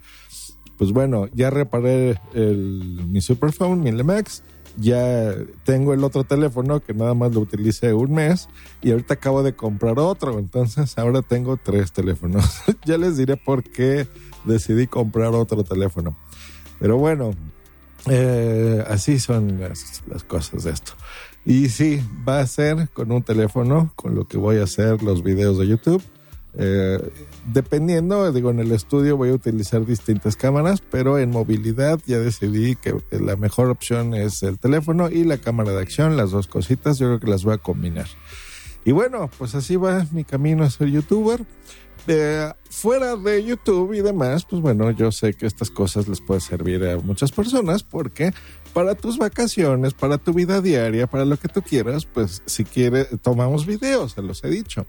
Pues 0.79 0.93
bueno, 0.93 1.27
ya 1.35 1.51
reparé 1.51 2.21
mi 2.35 3.21
Superphone, 3.21 3.83
mi 3.83 3.93
Lemax 3.93 4.43
ya 4.79 5.35
tengo 5.65 5.93
el 5.93 6.05
otro 6.05 6.25
teléfono 6.25 6.81
que 6.81 6.95
nada 6.95 7.15
más 7.15 7.35
lo 7.35 7.41
utilicé 7.41 7.93
un 7.93 8.15
mes 8.15 8.49
y 8.81 8.93
ahorita 8.93 9.15
acabo 9.15 9.43
de 9.43 9.55
comprar 9.55 9.99
otro, 9.99 10.39
entonces 10.39 10.97
ahora 10.99 11.23
tengo 11.23 11.57
tres 11.57 11.93
teléfonos. 11.93 12.61
ya 12.85 12.97
les 12.97 13.17
diré 13.17 13.37
por 13.37 13.63
qué 13.65 14.07
decidí 14.45 14.87
comprar 14.87 15.35
otro 15.35 15.65
teléfono. 15.65 16.17
Pero 16.79 16.97
bueno, 16.97 17.33
eh, 18.07 18.85
así 18.89 19.19
son 19.19 19.61
las, 19.61 20.03
las, 20.07 20.23
cosas 20.23 20.65
de 20.65 20.71
esto. 20.71 20.93
Y 21.45 21.69
sí, 21.69 22.01
va 22.27 22.41
a 22.41 22.47
ser 22.47 22.89
con 22.91 23.11
un 23.11 23.23
teléfono 23.23 23.93
con 23.97 24.15
lo 24.15 24.29
que 24.29 24.39
voy 24.39 24.59
a 24.59 24.65
hacer 24.65 25.03
los 25.03 25.23
videos 25.23 25.59
de 25.59 25.67
YouTube. 25.67 26.03
Eh, 26.61 26.99
dependiendo, 27.47 28.33
digo, 28.33 28.51
en 28.51 28.59
el 28.59 28.73
estudio 28.73 29.17
voy 29.17 29.31
a 29.31 29.35
utilizar 29.35 29.87
distintas 29.87 30.37
cámaras, 30.37 30.83
pero 30.91 31.19
en 31.19 31.31
movilidad 31.31 32.01
ya 32.05 32.19
decidí 32.19 32.75
que 32.75 32.97
la 33.13 33.37
mejor 33.37 33.71
opción 33.71 34.13
es 34.13 34.43
el 34.43 34.59
teléfono 34.59 35.09
y 35.09 35.23
la 35.23 35.39
cámara 35.39 35.71
de 35.71 35.81
acción, 35.81 36.17
las 36.17 36.33
dos 36.33 36.49
cositas, 36.49 36.99
yo 36.99 37.07
creo 37.07 37.21
que 37.21 37.29
las 37.29 37.45
voy 37.45 37.55
a 37.55 37.59
combinar. 37.59 38.09
Y 38.85 38.91
bueno, 38.91 39.31
pues 39.39 39.55
así 39.55 39.77
va 39.77 40.07
mi 40.11 40.25
camino 40.25 40.65
a 40.65 40.71
ser 40.71 40.89
youtuber. 40.89 41.45
fuera 42.71 43.17
de 43.17 43.45
YouTube 43.45 43.93
y 43.93 44.01
demás, 44.01 44.45
pues 44.45 44.61
bueno, 44.61 44.91
yo 44.91 45.13
sé 45.13 45.35
que 45.35 45.47
estas 45.47 45.71
cosas 45.71 46.09
les 46.09 46.21
pueden 46.21 46.41
servir 46.41 46.85
a 46.87 46.97
muchas 46.97 47.31
personas 47.31 47.83
porque 47.83 48.33
para 48.73 48.95
tus 48.95 49.19
vacaciones, 49.19 49.95
para 49.95 50.19
tu 50.19 50.33
vida 50.33 50.61
diaria, 50.61 51.07
para 51.07 51.25
lo 51.25 51.37
que 51.37 51.49
tú 51.49 51.63
quieras, 51.63 52.07
pues 52.07 52.43
si 52.47 52.65
quieres, 52.65 53.09
tomamos 53.23 53.67
videos, 53.67 54.13
se 54.13 54.23
los 54.23 54.43
he 54.43 54.49
dicho. 54.49 54.87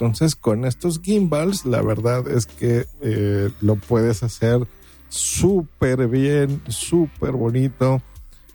Entonces, 0.00 0.36
con 0.36 0.64
estos 0.64 1.00
gimbals, 1.00 1.66
la 1.66 1.82
verdad 1.82 2.28
es 2.28 2.46
que 2.46 2.86
eh, 3.00 3.50
lo 3.60 3.74
puedes 3.74 4.22
hacer 4.22 4.64
súper 5.08 6.06
bien, 6.06 6.62
súper 6.68 7.32
bonito, 7.32 8.00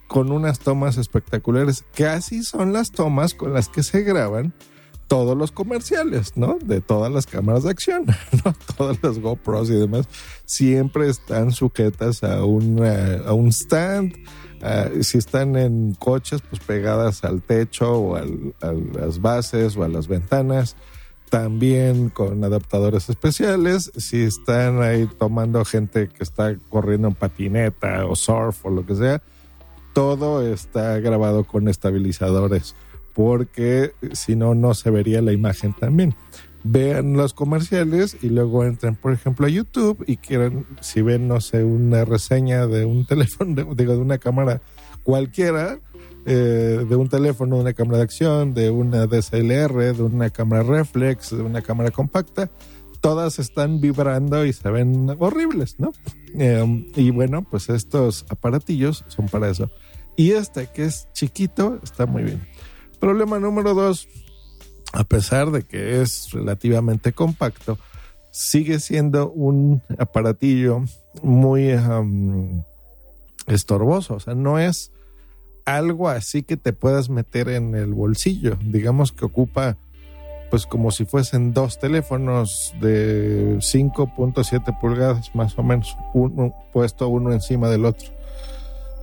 con 0.07 0.31
unas 0.31 0.59
tomas 0.59 0.95
espectaculares, 0.95 1.83
así 2.09 2.43
son 2.43 2.71
las 2.71 2.91
tomas 2.91 3.33
con 3.33 3.53
las 3.53 3.67
que 3.67 3.83
se 3.83 4.03
graban 4.03 4.53
todos 5.09 5.37
los 5.37 5.51
comerciales, 5.51 6.37
¿no? 6.37 6.59
De 6.63 6.79
todas 6.79 7.11
las 7.11 7.25
cámaras 7.25 7.63
de 7.63 7.71
acción, 7.71 8.05
¿no? 8.45 8.55
Todas 8.77 9.03
las 9.03 9.19
GoPros 9.19 9.69
y 9.69 9.73
demás, 9.73 10.07
siempre 10.45 11.09
están 11.09 11.51
sujetas 11.51 12.23
a, 12.23 12.37
a 12.37 12.45
un 12.45 13.49
stand. 13.49 14.15
si 15.01 15.17
están 15.17 15.57
en 15.57 15.93
coches, 15.95 16.41
pues 16.49 16.61
pegadas 16.61 17.25
al 17.25 17.41
techo 17.41 17.91
o 17.91 18.15
a 18.15 18.23
las 18.93 19.19
bases 19.19 19.75
o 19.75 19.83
a 19.83 19.89
las 19.89 20.07
ventanas 20.07 20.77
también 21.33 22.09
con 22.09 22.43
adaptadores 22.43 23.09
especiales. 23.09 23.91
Si 23.97 24.21
están 24.21 24.83
ahí 24.83 25.09
tomando 25.17 25.65
gente 25.65 26.07
que 26.07 26.23
está 26.23 26.55
corriendo 26.69 27.07
en 27.07 27.15
patineta 27.15 28.05
o 28.05 28.15
surf 28.15 28.63
o 28.63 28.69
lo 28.69 28.85
que 28.85 28.93
sea, 28.93 29.19
todo 29.93 30.47
está 30.47 30.99
grabado 30.99 31.43
con 31.43 31.67
estabilizadores 31.69 32.75
porque 33.15 33.93
si 34.11 34.35
no, 34.35 34.53
no 34.53 34.75
se 34.75 34.91
vería 34.91 35.23
la 35.23 35.31
imagen 35.31 35.73
también. 35.73 36.13
Vean 36.63 37.13
los 37.13 37.33
comerciales 37.33 38.15
y 38.21 38.29
luego 38.29 38.63
entren, 38.63 38.95
por 38.95 39.11
ejemplo, 39.11 39.47
a 39.47 39.49
YouTube 39.49 40.03
y 40.05 40.17
quieran, 40.17 40.67
si 40.81 41.01
ven, 41.01 41.27
no 41.27 41.41
sé, 41.41 41.63
una 41.63 42.05
reseña 42.05 42.67
de 42.67 42.85
un 42.85 43.05
teléfono, 43.07 43.73
digo, 43.73 43.93
de 43.93 44.01
una 44.01 44.19
cámara 44.19 44.61
cualquiera, 45.01 45.79
eh, 46.25 46.85
de 46.87 46.95
un 46.95 47.09
teléfono, 47.09 47.55
de 47.55 47.61
una 47.61 47.73
cámara 47.73 47.97
de 47.97 48.03
acción, 48.03 48.53
de 48.53 48.69
una 48.69 49.07
DSLR, 49.07 49.95
de 49.95 50.03
una 50.03 50.29
cámara 50.29 50.63
reflex, 50.63 51.31
de 51.31 51.43
una 51.43 51.61
cámara 51.61 51.91
compacta, 51.91 52.49
todas 53.01 53.37
están 53.39 53.81
vibrando 53.81 54.45
y 54.45 54.53
se 54.53 54.69
ven 54.69 55.13
horribles, 55.19 55.77
¿no? 55.79 55.91
Em, 56.35 56.87
y 56.95 57.09
bueno, 57.09 57.45
pues 57.49 57.67
estos 57.67 58.25
aparatillos 58.29 59.03
son 59.09 59.27
para 59.27 59.49
eso. 59.49 59.69
Y 60.15 60.31
este 60.31 60.67
que 60.67 60.85
es 60.85 61.09
chiquito 61.11 61.79
está 61.83 62.05
muy 62.05 62.23
bien. 62.23 62.47
Problema 63.01 63.39
número 63.39 63.73
dos, 63.73 64.07
a 64.93 65.03
pesar 65.03 65.51
de 65.51 65.63
que 65.63 66.01
es 66.01 66.29
relativamente 66.31 67.11
compacto, 67.11 67.77
sigue 68.31 68.79
siendo 68.79 69.29
un 69.29 69.81
aparatillo 69.97 70.85
muy 71.21 71.71
estorboso. 73.47 74.15
O 74.15 74.19
sea, 74.21 74.33
no 74.33 74.59
es 74.59 74.92
algo 75.65 76.09
así 76.09 76.43
que 76.43 76.57
te 76.57 76.73
puedas 76.73 77.09
meter 77.09 77.49
en 77.49 77.75
el 77.75 77.93
bolsillo. 77.93 78.57
Digamos 78.61 79.11
que 79.11 79.25
ocupa 79.25 79.77
pues 80.53 80.67
como 80.67 80.91
si 80.91 81.05
fuesen 81.05 81.51
dos 81.51 81.79
teléfonos 81.79 82.75
de 82.79 83.55
5.7 83.57 84.79
pulgadas 84.79 85.33
más 85.33 85.57
o 85.57 85.63
menos, 85.63 85.97
uno 86.13 86.53
puesto 86.71 87.07
uno 87.07 87.33
encima 87.33 87.69
del 87.69 87.85
otro. 87.85 88.09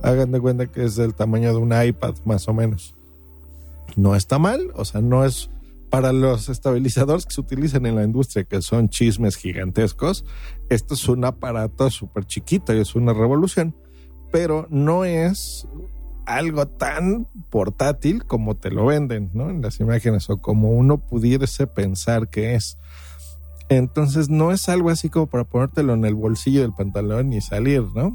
Hagan 0.01 0.31
de 0.31 0.39
cuenta 0.39 0.67
que 0.67 0.85
es 0.85 0.95
del 0.95 1.13
tamaño 1.13 1.51
de 1.51 1.57
un 1.57 1.73
iPad 1.73 2.15
más 2.23 2.47
o 2.47 2.53
menos. 2.53 2.95
No 3.97 4.15
está 4.15 4.39
mal, 4.39 4.71
o 4.75 4.85
sea, 4.85 5.01
no 5.01 5.25
es 5.25 5.49
para 5.89 6.13
los 6.13 6.47
estabilizadores 6.47 7.25
que 7.25 7.33
se 7.33 7.41
utilizan 7.41 7.85
en 7.85 7.97
la 7.97 8.05
industria, 8.05 8.45
que 8.45 8.61
son 8.61 8.87
chismes 8.87 9.35
gigantescos, 9.35 10.23
esto 10.69 10.93
es 10.93 11.09
un 11.09 11.25
aparato 11.25 11.89
súper 11.89 12.23
chiquito 12.23 12.73
y 12.73 12.79
es 12.79 12.95
una 12.95 13.11
revolución, 13.11 13.75
pero 14.31 14.67
no 14.69 15.03
es 15.03 15.67
algo 16.25 16.67
tan 16.67 17.27
portátil 17.49 18.25
como 18.25 18.55
te 18.55 18.71
lo 18.71 18.85
venden, 18.85 19.31
¿no? 19.33 19.49
En 19.49 19.61
las 19.61 19.79
imágenes 19.79 20.29
o 20.29 20.41
como 20.41 20.69
uno 20.69 20.97
pudiese 20.97 21.67
pensar 21.67 22.29
que 22.29 22.55
es. 22.55 22.77
Entonces 23.69 24.29
no 24.29 24.51
es 24.51 24.67
algo 24.67 24.89
así 24.89 25.09
como 25.09 25.27
para 25.27 25.45
ponértelo 25.45 25.93
en 25.93 26.03
el 26.03 26.15
bolsillo 26.15 26.61
del 26.61 26.73
pantalón 26.73 27.31
y 27.31 27.41
salir, 27.41 27.83
¿no? 27.95 28.13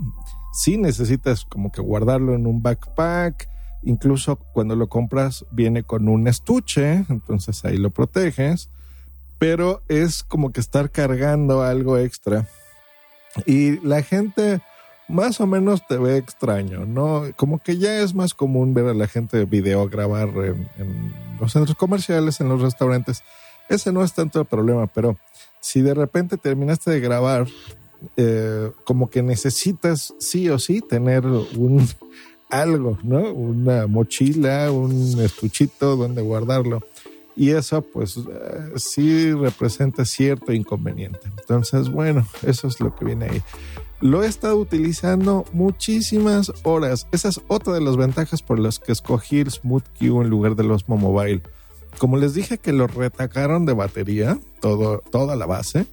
Sí 0.53 0.77
necesitas 0.77 1.45
como 1.45 1.73
que 1.73 1.81
guardarlo 1.81 2.35
en 2.35 2.47
un 2.47 2.63
backpack, 2.63 3.49
incluso 3.83 4.37
cuando 4.37 4.77
lo 4.77 4.89
compras 4.89 5.47
viene 5.51 5.83
con 5.83 6.09
un 6.09 6.29
estuche, 6.29 7.05
entonces 7.09 7.65
ahí 7.65 7.79
lo 7.79 7.91
proteges, 7.91 8.69
pero 9.39 9.83
es 9.89 10.23
como 10.23 10.53
que 10.53 10.61
estar 10.61 10.91
cargando 10.91 11.63
algo 11.63 11.99
extra. 11.99 12.47
Y 13.47 13.79
la 13.87 14.03
gente 14.03 14.61
más 15.09 15.41
o 15.41 15.47
menos 15.47 15.87
te 15.87 15.97
ve 15.97 16.17
extraño, 16.17 16.85
¿no? 16.85 17.25
Como 17.37 17.59
que 17.59 17.79
ya 17.79 18.01
es 18.01 18.15
más 18.15 18.35
común 18.35 18.75
ver 18.75 18.87
a 18.87 18.95
la 18.95 19.07
gente 19.07 19.45
video 19.45 19.89
grabar 19.89 20.29
en, 20.29 21.15
los 21.41 21.53
centros 21.53 21.77
comerciales, 21.77 22.41
en 22.41 22.49
los 22.49 22.61
restaurantes. 22.61 23.23
Ese 23.69 23.93
no 23.93 24.03
es 24.03 24.15
tanto 24.15 24.41
el 24.41 24.47
problema, 24.47 24.87
pero 24.87 25.17
si 25.61 25.81
de 25.81 25.95
repente 25.95 26.37
terminaste 26.37 26.91
de 26.91 27.01
grabar, 27.01 27.47
eh, 28.17 28.71
como 28.85 29.11
que 29.11 29.23
necesitas 29.23 30.15
sí 30.19 30.49
o 30.49 30.59
sí 30.59 30.81
tener 30.81 31.25
un 31.27 31.87
algo, 32.51 32.99
¿no? 33.03 33.33
Una 33.33 33.87
mochila, 33.87 34.71
un 34.73 35.21
estuchito 35.21 35.97
donde 35.97 36.23
guardarlo. 36.23 36.83
Y 37.37 37.51
eso 37.51 37.83
pues 37.83 38.17
eh, 38.17 38.73
sí 38.77 39.33
representa 39.33 40.05
cierto 40.05 40.53
inconveniente. 40.53 41.21
Entonces, 41.39 41.91
bueno, 41.91 42.27
eso 42.43 42.67
es 42.67 42.81
lo 42.81 42.95
que 42.95 43.05
viene 43.05 43.27
ahí. 43.27 43.43
Lo 44.01 44.23
he 44.23 44.27
estado 44.27 44.59
utilizando 44.59 45.45
muchísimas 45.53 46.53
horas. 46.65 47.07
Esa 47.13 47.29
es 47.29 47.41
otra 47.49 47.73
de 47.73 47.81
las 47.81 47.97
ventajas 47.97 48.43
por 48.43 48.59
las 48.59 48.79
que 48.79 48.93
escogí 48.93 49.41
el 49.41 49.51
Smooth 49.51 49.85
Q 49.99 50.23
en 50.23 50.29
lugar 50.29 50.55
del 50.55 50.71
Osmo 50.71 50.97
Mobile. 50.97 51.43
Como 51.99 52.19
les 52.19 52.35
dije 52.35 52.59
que 52.59 52.73
lo 52.73 52.87
retacaron 52.87 53.65
de 53.65 53.73
batería, 53.73 54.39
toda 54.61 55.37
la 55.37 55.47
base, 55.47 55.87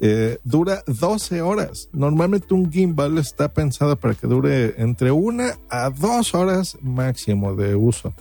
eh, 0.00 0.38
dura 0.44 0.82
12 0.86 1.42
horas. 1.42 1.88
Normalmente 1.92 2.54
un 2.54 2.70
gimbal 2.70 3.18
está 3.18 3.52
pensado 3.52 3.96
para 3.96 4.14
que 4.14 4.26
dure 4.26 4.74
entre 4.80 5.10
una 5.10 5.58
a 5.70 5.90
dos 5.90 6.34
horas 6.34 6.76
máximo 6.82 7.54
de 7.54 7.74
uso. 7.74 8.14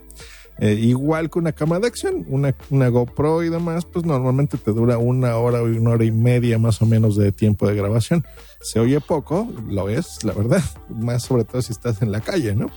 Eh, 0.60 0.74
igual 0.74 1.30
que 1.30 1.38
una 1.40 1.52
cámara 1.52 1.82
de 1.82 1.88
acción, 1.88 2.26
una, 2.30 2.56
una, 2.70 2.88
GoPro 2.90 3.44
y 3.44 3.50
demás, 3.50 3.86
pues 3.86 4.06
normalmente 4.06 4.58
te 4.58 4.72
dura 4.72 4.98
una 4.98 5.36
hora 5.38 5.62
o 5.62 5.66
una 5.66 5.92
hora 5.92 6.04
y 6.04 6.12
media 6.12 6.58
más 6.58 6.82
o 6.82 6.86
menos 6.86 7.16
de 7.16 7.32
tiempo 7.32 7.68
de 7.68 7.76
grabación. 7.76 8.26
Se 8.62 8.80
oye 8.80 9.00
poco, 9.00 9.48
lo 9.68 9.88
es, 9.90 10.24
la 10.24 10.34
verdad, 10.34 10.64
más 10.90 11.24
sobre 11.24 11.44
todo 11.44 11.62
si 11.62 11.72
estás 11.72 12.02
en 12.02 12.12
la 12.12 12.22
calle, 12.22 12.56
¿no? 12.56 12.72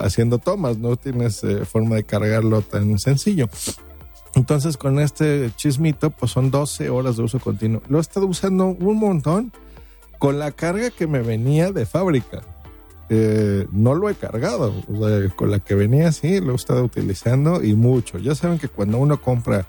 Haciendo 0.00 0.38
tomas, 0.38 0.78
no 0.78 0.96
tienes 0.96 1.42
eh, 1.42 1.64
forma 1.64 1.96
de 1.96 2.04
cargarlo 2.04 2.62
tan 2.62 2.98
sencillo. 2.98 3.48
Entonces 4.34 4.76
con 4.76 5.00
este 5.00 5.50
chismito, 5.56 6.10
pues 6.10 6.30
son 6.30 6.50
12 6.50 6.90
horas 6.90 7.16
de 7.16 7.24
uso 7.24 7.40
continuo. 7.40 7.82
Lo 7.88 7.98
he 7.98 8.00
estado 8.00 8.26
usando 8.26 8.66
un 8.66 8.96
montón 8.98 9.52
con 10.18 10.38
la 10.38 10.52
carga 10.52 10.90
que 10.90 11.06
me 11.06 11.22
venía 11.22 11.72
de 11.72 11.86
fábrica. 11.86 12.42
Eh, 13.12 13.66
no 13.72 13.94
lo 13.94 14.08
he 14.08 14.14
cargado. 14.14 14.72
O 14.88 15.08
sea, 15.08 15.28
con 15.34 15.50
la 15.50 15.58
que 15.58 15.74
venía 15.74 16.08
así, 16.08 16.40
lo 16.40 16.52
he 16.52 16.56
estado 16.56 16.84
utilizando 16.84 17.62
y 17.62 17.74
mucho. 17.74 18.18
Ya 18.18 18.36
saben 18.36 18.58
que 18.58 18.68
cuando 18.68 18.98
uno 18.98 19.20
compra 19.20 19.66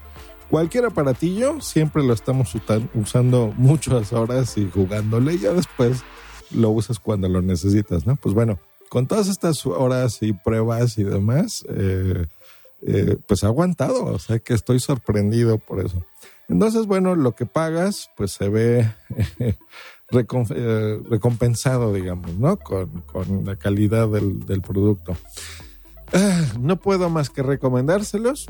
cualquier 0.49 0.85
aparatillo, 0.85 1.59
siempre 1.59 2.03
lo 2.03 2.13
estamos 2.13 2.53
usando 2.93 3.51
muchas 3.57 4.13
horas 4.13 4.57
y 4.57 4.69
jugándole. 4.69 5.39
Ya 5.39 5.53
después 5.53 6.03
lo 6.51 6.69
usas 6.69 6.99
cuando 6.99 7.27
lo 7.29 7.41
necesitas, 7.41 8.05
¿no? 8.05 8.15
Pues 8.15 8.35
bueno, 8.35 8.59
con 8.89 9.07
todas 9.07 9.27
estas 9.27 9.65
horas 9.65 10.19
y 10.21 10.33
pruebas 10.33 10.99
y 10.99 11.03
demás, 11.03 11.65
eh, 11.69 12.27
eh, 12.83 13.17
pues 13.25 13.43
ha 13.43 13.47
aguantado. 13.47 14.05
O 14.05 14.19
sea 14.19 14.37
que 14.37 14.53
estoy 14.53 14.79
sorprendido 14.79 15.57
por 15.57 15.83
eso. 15.83 16.05
Entonces, 16.47 16.85
bueno, 16.85 17.15
lo 17.15 17.33
que 17.33 17.47
pagas, 17.47 18.11
pues 18.17 18.33
se 18.33 18.49
ve 18.49 18.93
eh, 20.11 20.99
recompensado, 21.09 21.93
digamos, 21.93 22.37
¿no? 22.37 22.57
Con, 22.57 23.45
la 23.45 23.55
calidad 23.55 24.09
del, 24.09 24.61
producto. 24.61 25.15
Ah, 26.13 26.45
no 26.59 26.77
puedo 26.77 27.09
más 27.09 27.29
que 27.29 27.43
recomendárselos. 27.43 28.47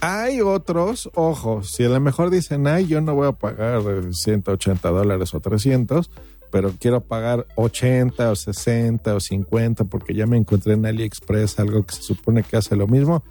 Hay 0.00 0.40
otros, 0.40 1.10
ojo, 1.14 1.62
si 1.64 1.84
a 1.84 1.88
lo 1.88 2.00
mejor 2.00 2.30
dicen, 2.30 2.66
ay, 2.66 2.86
yo 2.86 3.00
no 3.00 3.14
voy 3.14 3.28
a 3.28 3.32
pagar 3.32 3.82
180 4.12 4.88
dólares 4.90 5.34
o 5.34 5.40
300, 5.40 6.10
pero 6.52 6.72
quiero 6.78 7.00
pagar 7.00 7.46
80 7.56 8.30
o 8.30 8.36
60 8.36 9.14
o 9.14 9.20
50 9.20 9.84
porque 9.84 10.14
ya 10.14 10.26
me 10.26 10.36
encontré 10.36 10.74
en 10.74 10.86
AliExpress 10.86 11.58
algo 11.58 11.84
que 11.84 11.96
se 11.96 12.02
supone 12.02 12.42
que 12.42 12.56
hace 12.56 12.76
lo 12.76 12.86
mismo. 12.86 13.24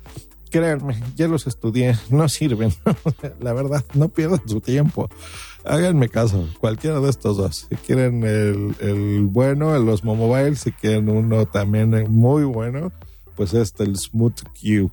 Créanme, 0.49 1.01
ya 1.15 1.27
los 1.27 1.45
estudié, 1.47 1.95
no 2.09 2.27
sirven. 2.27 2.73
la 3.39 3.53
verdad, 3.53 3.83
no 3.93 4.09
pierdan 4.09 4.41
su 4.47 4.59
tiempo 4.59 5.09
háganme 5.67 6.09
caso, 6.09 6.47
cualquiera 6.59 6.99
de 6.99 7.09
estos 7.09 7.37
dos. 7.37 7.67
Si 7.69 7.75
quieren 7.75 8.23
el, 8.23 8.75
el 8.79 9.21
bueno, 9.23 9.75
el 9.75 9.87
Osmo 9.87 10.15
Mobile, 10.15 10.55
si 10.55 10.71
quieren 10.71 11.09
uno 11.09 11.45
también 11.45 11.91
muy 12.09 12.43
bueno, 12.43 12.91
pues 13.35 13.53
este, 13.53 13.83
el 13.83 13.95
Smooth 13.97 14.41
Q. 14.59 14.91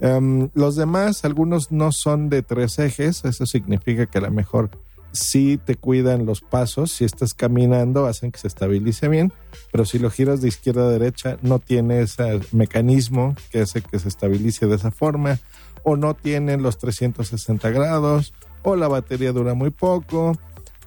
Em, 0.00 0.50
los 0.54 0.76
demás, 0.76 1.24
algunos 1.24 1.72
no 1.72 1.90
son 1.90 2.28
de 2.28 2.42
tres 2.42 2.78
ejes, 2.78 3.24
eso 3.24 3.46
significa 3.46 4.06
que 4.06 4.18
a 4.18 4.22
lo 4.22 4.30
mejor 4.30 4.70
sí 5.12 5.58
te 5.64 5.74
cuidan 5.74 6.26
los 6.26 6.40
pasos, 6.40 6.92
si 6.92 7.04
estás 7.04 7.34
caminando 7.34 8.06
hacen 8.06 8.30
que 8.30 8.38
se 8.38 8.46
estabilice 8.46 9.08
bien, 9.08 9.32
pero 9.72 9.84
si 9.84 9.98
lo 9.98 10.10
giras 10.10 10.40
de 10.40 10.48
izquierda 10.48 10.86
a 10.86 10.90
derecha 10.90 11.38
no 11.42 11.58
tiene 11.58 12.02
ese 12.02 12.40
mecanismo 12.52 13.34
que 13.50 13.60
hace 13.60 13.80
que 13.80 13.98
se 13.98 14.08
estabilice 14.08 14.66
de 14.66 14.76
esa 14.76 14.90
forma, 14.90 15.38
o 15.82 15.96
no 15.96 16.14
tienen 16.14 16.62
los 16.62 16.78
360 16.78 17.70
grados, 17.70 18.34
o 18.62 18.76
la 18.76 18.88
batería 18.88 19.32
dura 19.32 19.54
muy 19.54 19.70
poco, 19.70 20.36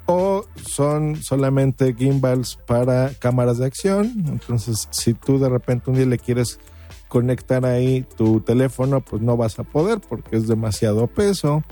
o 0.05 0.45
son 0.55 1.15
solamente 1.21 1.93
gimbals 1.93 2.57
para 2.67 3.12
cámaras 3.19 3.57
de 3.60 3.65
acción. 3.65 4.12
Entonces, 4.27 4.88
si 4.91 5.13
tú 5.13 5.39
de 5.39 5.49
repente 5.49 5.89
un 5.89 5.95
día 5.95 6.05
le 6.05 6.17
quieres 6.17 6.60
conectar 7.07 7.65
ahí 7.65 8.05
tu 8.17 8.41
teléfono, 8.41 9.01
pues 9.01 9.21
no 9.21 9.38
vas 9.38 9.60
a 9.60 9.63
poder 9.63 9.99
porque 9.99 10.38
es 10.38 10.47
demasiado 10.47 11.07
peso. 11.07 11.63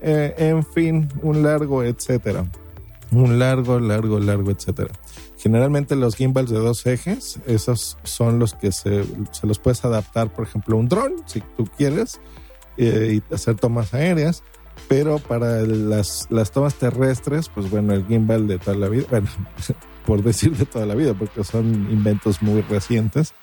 Eh, 0.00 0.34
en 0.38 0.64
fin, 0.64 1.08
un 1.22 1.42
largo, 1.42 1.84
etcétera. 1.84 2.44
Un 3.12 3.38
largo, 3.38 3.78
largo, 3.78 4.18
largo, 4.18 4.50
etcétera. 4.50 4.90
Generalmente 5.38 5.96
los 5.96 6.16
gimbals 6.16 6.50
de 6.50 6.58
dos 6.58 6.86
ejes, 6.86 7.40
esos 7.46 7.98
son 8.04 8.38
los 8.38 8.54
que 8.54 8.72
se, 8.72 9.04
se 9.32 9.46
los 9.46 9.58
puedes 9.58 9.84
adaptar, 9.84 10.32
por 10.32 10.46
ejemplo, 10.46 10.76
a 10.76 10.80
un 10.80 10.88
dron, 10.88 11.14
si 11.26 11.40
tú 11.56 11.68
quieres, 11.76 12.20
eh, 12.76 13.20
y 13.20 13.34
hacer 13.34 13.56
tomas 13.56 13.92
aéreas 13.92 14.42
pero 14.88 15.18
para 15.18 15.62
las, 15.62 16.26
las 16.30 16.50
tomas 16.50 16.74
terrestres, 16.74 17.48
pues 17.48 17.70
bueno, 17.70 17.94
el 17.94 18.06
gimbal 18.06 18.46
de 18.46 18.58
toda 18.58 18.76
la 18.76 18.88
vida, 18.88 19.06
bueno, 19.10 19.28
por 20.06 20.22
decir 20.22 20.56
de 20.56 20.66
toda 20.66 20.86
la 20.86 20.94
vida, 20.94 21.14
porque 21.14 21.44
son 21.44 21.90
inventos 21.90 22.42
muy 22.42 22.62
recientes, 22.62 23.34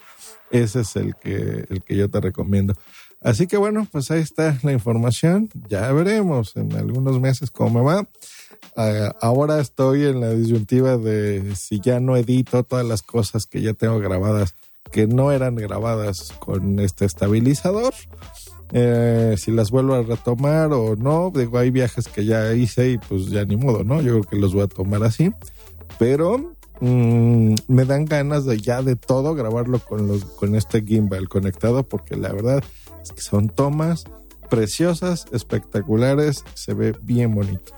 ese 0.52 0.82
es 0.82 0.96
el 0.96 1.16
que, 1.16 1.66
el 1.70 1.84
que 1.84 1.96
yo 1.96 2.10
te 2.10 2.20
recomiendo. 2.20 2.74
Así 3.22 3.48
que 3.48 3.58
bueno, 3.58 3.88
pues 3.92 4.12
ahí 4.12 4.22
está 4.22 4.58
la 4.64 4.72
información. 4.72 5.50
Ya 5.68 5.92
veremos 5.92 6.56
en 6.56 6.74
algunos 6.76 7.20
meses 7.20 7.52
cómo 7.52 7.84
va. 7.84 8.08
Ah, 8.76 9.14
ahora 9.22 9.60
estoy 9.60 10.06
en 10.06 10.22
la 10.22 10.30
disyuntiva 10.30 10.98
de 10.98 11.56
si 11.56 11.80
ya 11.82 12.00
no 12.00 12.16
edito 12.16 12.64
todas 12.64 12.86
las 12.86 13.02
cosas 13.02 13.46
que 13.46 13.62
ya 13.62 13.74
tengo 13.74 14.00
grabadas 14.00 14.56
que 14.92 15.08
no 15.08 15.32
eran 15.32 15.56
grabadas 15.56 16.34
con 16.40 16.80
este 16.80 17.06
estabilizador 17.06 17.94
eh, 18.72 19.36
si 19.38 19.52
las 19.52 19.72
vuelvo 19.72 19.96
a 19.96 20.04
retomar 20.04 20.72
o 20.74 20.96
no. 20.96 21.32
Digo, 21.34 21.58
hay 21.58 21.72
viajes 21.72 22.08
que 22.08 22.26
ya 22.26 22.54
hice 22.54 22.92
y 22.92 22.98
pues 22.98 23.28
ya 23.28 23.46
ni 23.46 23.58
modo, 23.58 23.84
¿no? 23.84 24.02
Yo 24.02 24.14
creo 24.14 24.24
que 24.24 24.36
los 24.38 24.54
voy 24.54 24.64
a 24.64 24.68
tomar 24.68 25.04
así. 25.04 25.32
Pero 25.98 26.56
mm, 26.80 27.56
me 27.68 27.86
dan 27.86 28.06
ganas 28.06 28.46
de 28.46 28.60
ya 28.60 28.82
de 28.82 28.96
todo 28.96 29.36
grabarlo 29.36 29.80
con, 29.80 30.20
con 30.20 30.56
este 30.56 30.84
gimbal 30.84 31.28
conectado 31.30 31.84
porque 31.84 32.16
la 32.16 32.32
verdad 32.32 32.64
es 33.02 33.12
que 33.12 33.22
son 33.22 33.50
tomas 33.50 34.06
preciosas, 34.50 35.28
espectaculares, 35.32 36.44
se 36.54 36.74
ve 36.74 36.96
bien 37.02 37.34
bonito. 37.34 37.74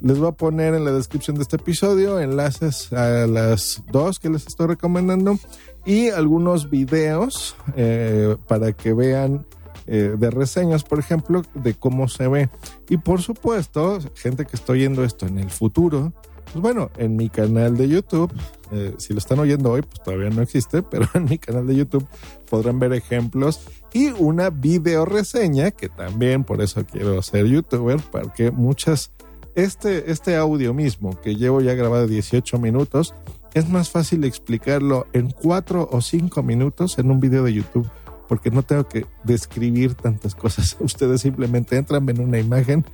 Les 0.00 0.18
voy 0.18 0.28
a 0.28 0.32
poner 0.32 0.74
en 0.74 0.84
la 0.84 0.92
descripción 0.92 1.36
de 1.36 1.42
este 1.42 1.56
episodio 1.56 2.20
enlaces 2.20 2.92
a 2.92 3.26
las 3.26 3.82
dos 3.90 4.18
que 4.18 4.28
les 4.28 4.46
estoy 4.46 4.66
recomendando 4.66 5.38
y 5.86 6.10
algunos 6.10 6.68
videos 6.68 7.56
eh, 7.76 8.36
para 8.46 8.72
que 8.72 8.92
vean 8.92 9.46
eh, 9.86 10.14
de 10.18 10.30
reseñas, 10.30 10.84
por 10.84 10.98
ejemplo, 10.98 11.42
de 11.54 11.74
cómo 11.74 12.08
se 12.08 12.28
ve. 12.28 12.48
Y 12.88 12.98
por 12.98 13.22
supuesto, 13.22 13.98
gente 14.14 14.44
que 14.44 14.56
está 14.56 14.72
oyendo 14.72 15.04
esto 15.04 15.26
en 15.26 15.38
el 15.38 15.50
futuro, 15.50 16.12
pues 16.52 16.62
bueno, 16.62 16.90
en 16.96 17.16
mi 17.16 17.28
canal 17.28 17.76
de 17.76 17.88
YouTube, 17.88 18.32
eh, 18.70 18.94
si 18.98 19.12
lo 19.12 19.18
están 19.18 19.38
oyendo 19.38 19.72
hoy, 19.72 19.82
pues 19.82 20.02
todavía 20.02 20.30
no 20.30 20.42
existe, 20.42 20.82
pero 20.90 21.06
en 21.14 21.24
mi 21.24 21.38
canal 21.38 21.66
de 21.66 21.76
YouTube 21.76 22.06
podrán 22.48 22.78
ver 22.78 22.92
ejemplos 22.92 23.60
y 23.92 24.08
una 24.08 24.50
video 24.50 25.04
reseña, 25.04 25.70
que 25.70 25.88
también 25.88 26.44
por 26.44 26.62
eso 26.62 26.84
quiero 26.84 27.20
ser 27.22 27.46
youtuber, 27.46 28.00
porque 28.10 28.50
muchas, 28.50 29.12
este, 29.54 30.10
este 30.10 30.36
audio 30.36 30.74
mismo 30.74 31.20
que 31.20 31.36
llevo 31.36 31.60
ya 31.60 31.74
grabado 31.74 32.06
18 32.06 32.58
minutos, 32.58 33.14
es 33.54 33.68
más 33.68 33.90
fácil 33.90 34.24
explicarlo 34.24 35.06
en 35.12 35.30
4 35.30 35.88
o 35.90 36.00
5 36.00 36.42
minutos 36.42 36.98
en 36.98 37.10
un 37.10 37.20
video 37.20 37.44
de 37.44 37.54
YouTube 37.54 37.90
porque 38.28 38.50
no 38.50 38.62
tengo 38.62 38.88
que 38.88 39.06
describir 39.24 39.94
tantas 39.94 40.34
cosas. 40.34 40.76
Ustedes 40.80 41.20
simplemente 41.20 41.76
entran, 41.76 42.06
ven 42.06 42.20
una 42.20 42.38
imagen 42.38 42.84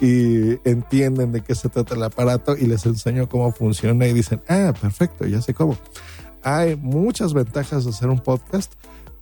y 0.00 0.58
entienden 0.68 1.32
de 1.32 1.40
qué 1.42 1.54
se 1.54 1.68
trata 1.68 1.94
el 1.94 2.02
aparato 2.02 2.56
y 2.56 2.66
les 2.66 2.84
enseño 2.86 3.28
cómo 3.28 3.52
funciona 3.52 4.06
y 4.06 4.12
dicen, 4.12 4.42
ah, 4.48 4.72
perfecto, 4.80 5.26
ya 5.26 5.40
sé 5.40 5.54
cómo. 5.54 5.76
Hay 6.42 6.76
muchas 6.76 7.32
ventajas 7.34 7.84
de 7.84 7.90
hacer 7.90 8.08
un 8.08 8.20
podcast, 8.20 8.74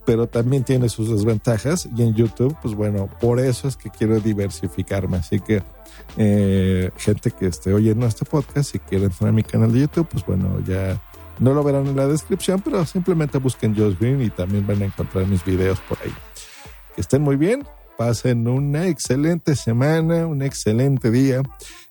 pero 0.05 0.29
también 0.29 0.65
tiene 0.65 0.89
sus 0.89 1.11
desventajas 1.11 1.89
y 1.97 2.03
en 2.03 2.15
YouTube, 2.15 2.57
pues 2.61 2.75
bueno, 2.75 3.09
por 3.21 3.41
eso 3.41 3.69
es 3.69 3.77
que 3.77 3.91
quiero 3.91 4.21
diversificarme. 4.21 5.17
Así 5.19 5.41
que 5.41 5.63
eh, 6.17 6.91
gente 6.97 7.31
que 7.31 7.47
esté 7.47 7.73
oyendo 7.73 8.07
este 8.07 8.25
podcast, 8.25 8.73
si 8.73 8.79
quieren 8.79 9.11
entrar 9.11 9.31
a 9.31 9.33
mi 9.33 9.43
canal 9.43 9.73
de 9.73 9.81
YouTube, 9.81 10.09
pues 10.11 10.27
bueno, 10.27 10.61
ya 10.67 11.01
no 11.39 11.55
lo 11.55 11.63
verán 11.63 11.87
en 11.87 11.97
la 11.97 12.07
descripción, 12.07 12.61
pero 12.61 12.85
simplemente 12.87 13.39
busquen 13.39 13.77
Josh 13.77 13.99
Green 13.99 14.23
y 14.23 14.31
también 14.31 14.67
van 14.67 14.83
a 14.83 14.87
encontrar 14.87 15.27
mis 15.27 15.45
videos 15.45 15.81
por 15.81 15.99
ahí. 16.03 16.13
Que 16.95 17.01
estén 17.01 17.23
muy 17.23 17.37
bien, 17.37 17.67
pasen 17.97 18.47
una 18.49 18.87
excelente 18.87 19.57
semana, 19.57 20.27
un 20.27 20.43
excelente 20.43 21.11
día. 21.11 21.43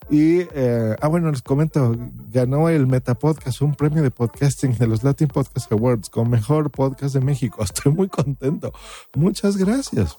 Y, 0.09 0.41
eh, 0.53 0.95
ah, 1.01 1.07
bueno, 1.07 1.31
les 1.31 1.41
comento, 1.41 1.95
ganó 2.29 2.69
el 2.69 2.87
Meta 2.87 3.15
Podcast, 3.15 3.61
un 3.61 3.73
premio 3.73 4.03
de 4.03 4.11
podcasting 4.11 4.77
de 4.77 4.87
los 4.87 5.03
Latin 5.03 5.27
Podcast 5.27 5.71
Awards 5.71 6.09
con 6.09 6.29
mejor 6.29 6.71
podcast 6.71 7.13
de 7.13 7.21
México. 7.21 7.63
Estoy 7.63 7.93
muy 7.93 8.09
contento. 8.09 8.73
Muchas 9.15 9.57
gracias. 9.57 10.17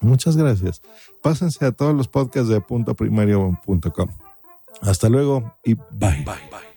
Muchas 0.00 0.36
gracias. 0.36 0.82
Pásense 1.22 1.64
a 1.64 1.72
todos 1.72 1.94
los 1.94 2.08
podcasts 2.08 2.48
de 2.48 2.60
puntoprimario.com. 2.60 4.08
Hasta 4.80 5.08
luego 5.08 5.54
y 5.64 5.74
bye. 5.74 6.24
Bye, 6.24 6.24
bye. 6.50 6.71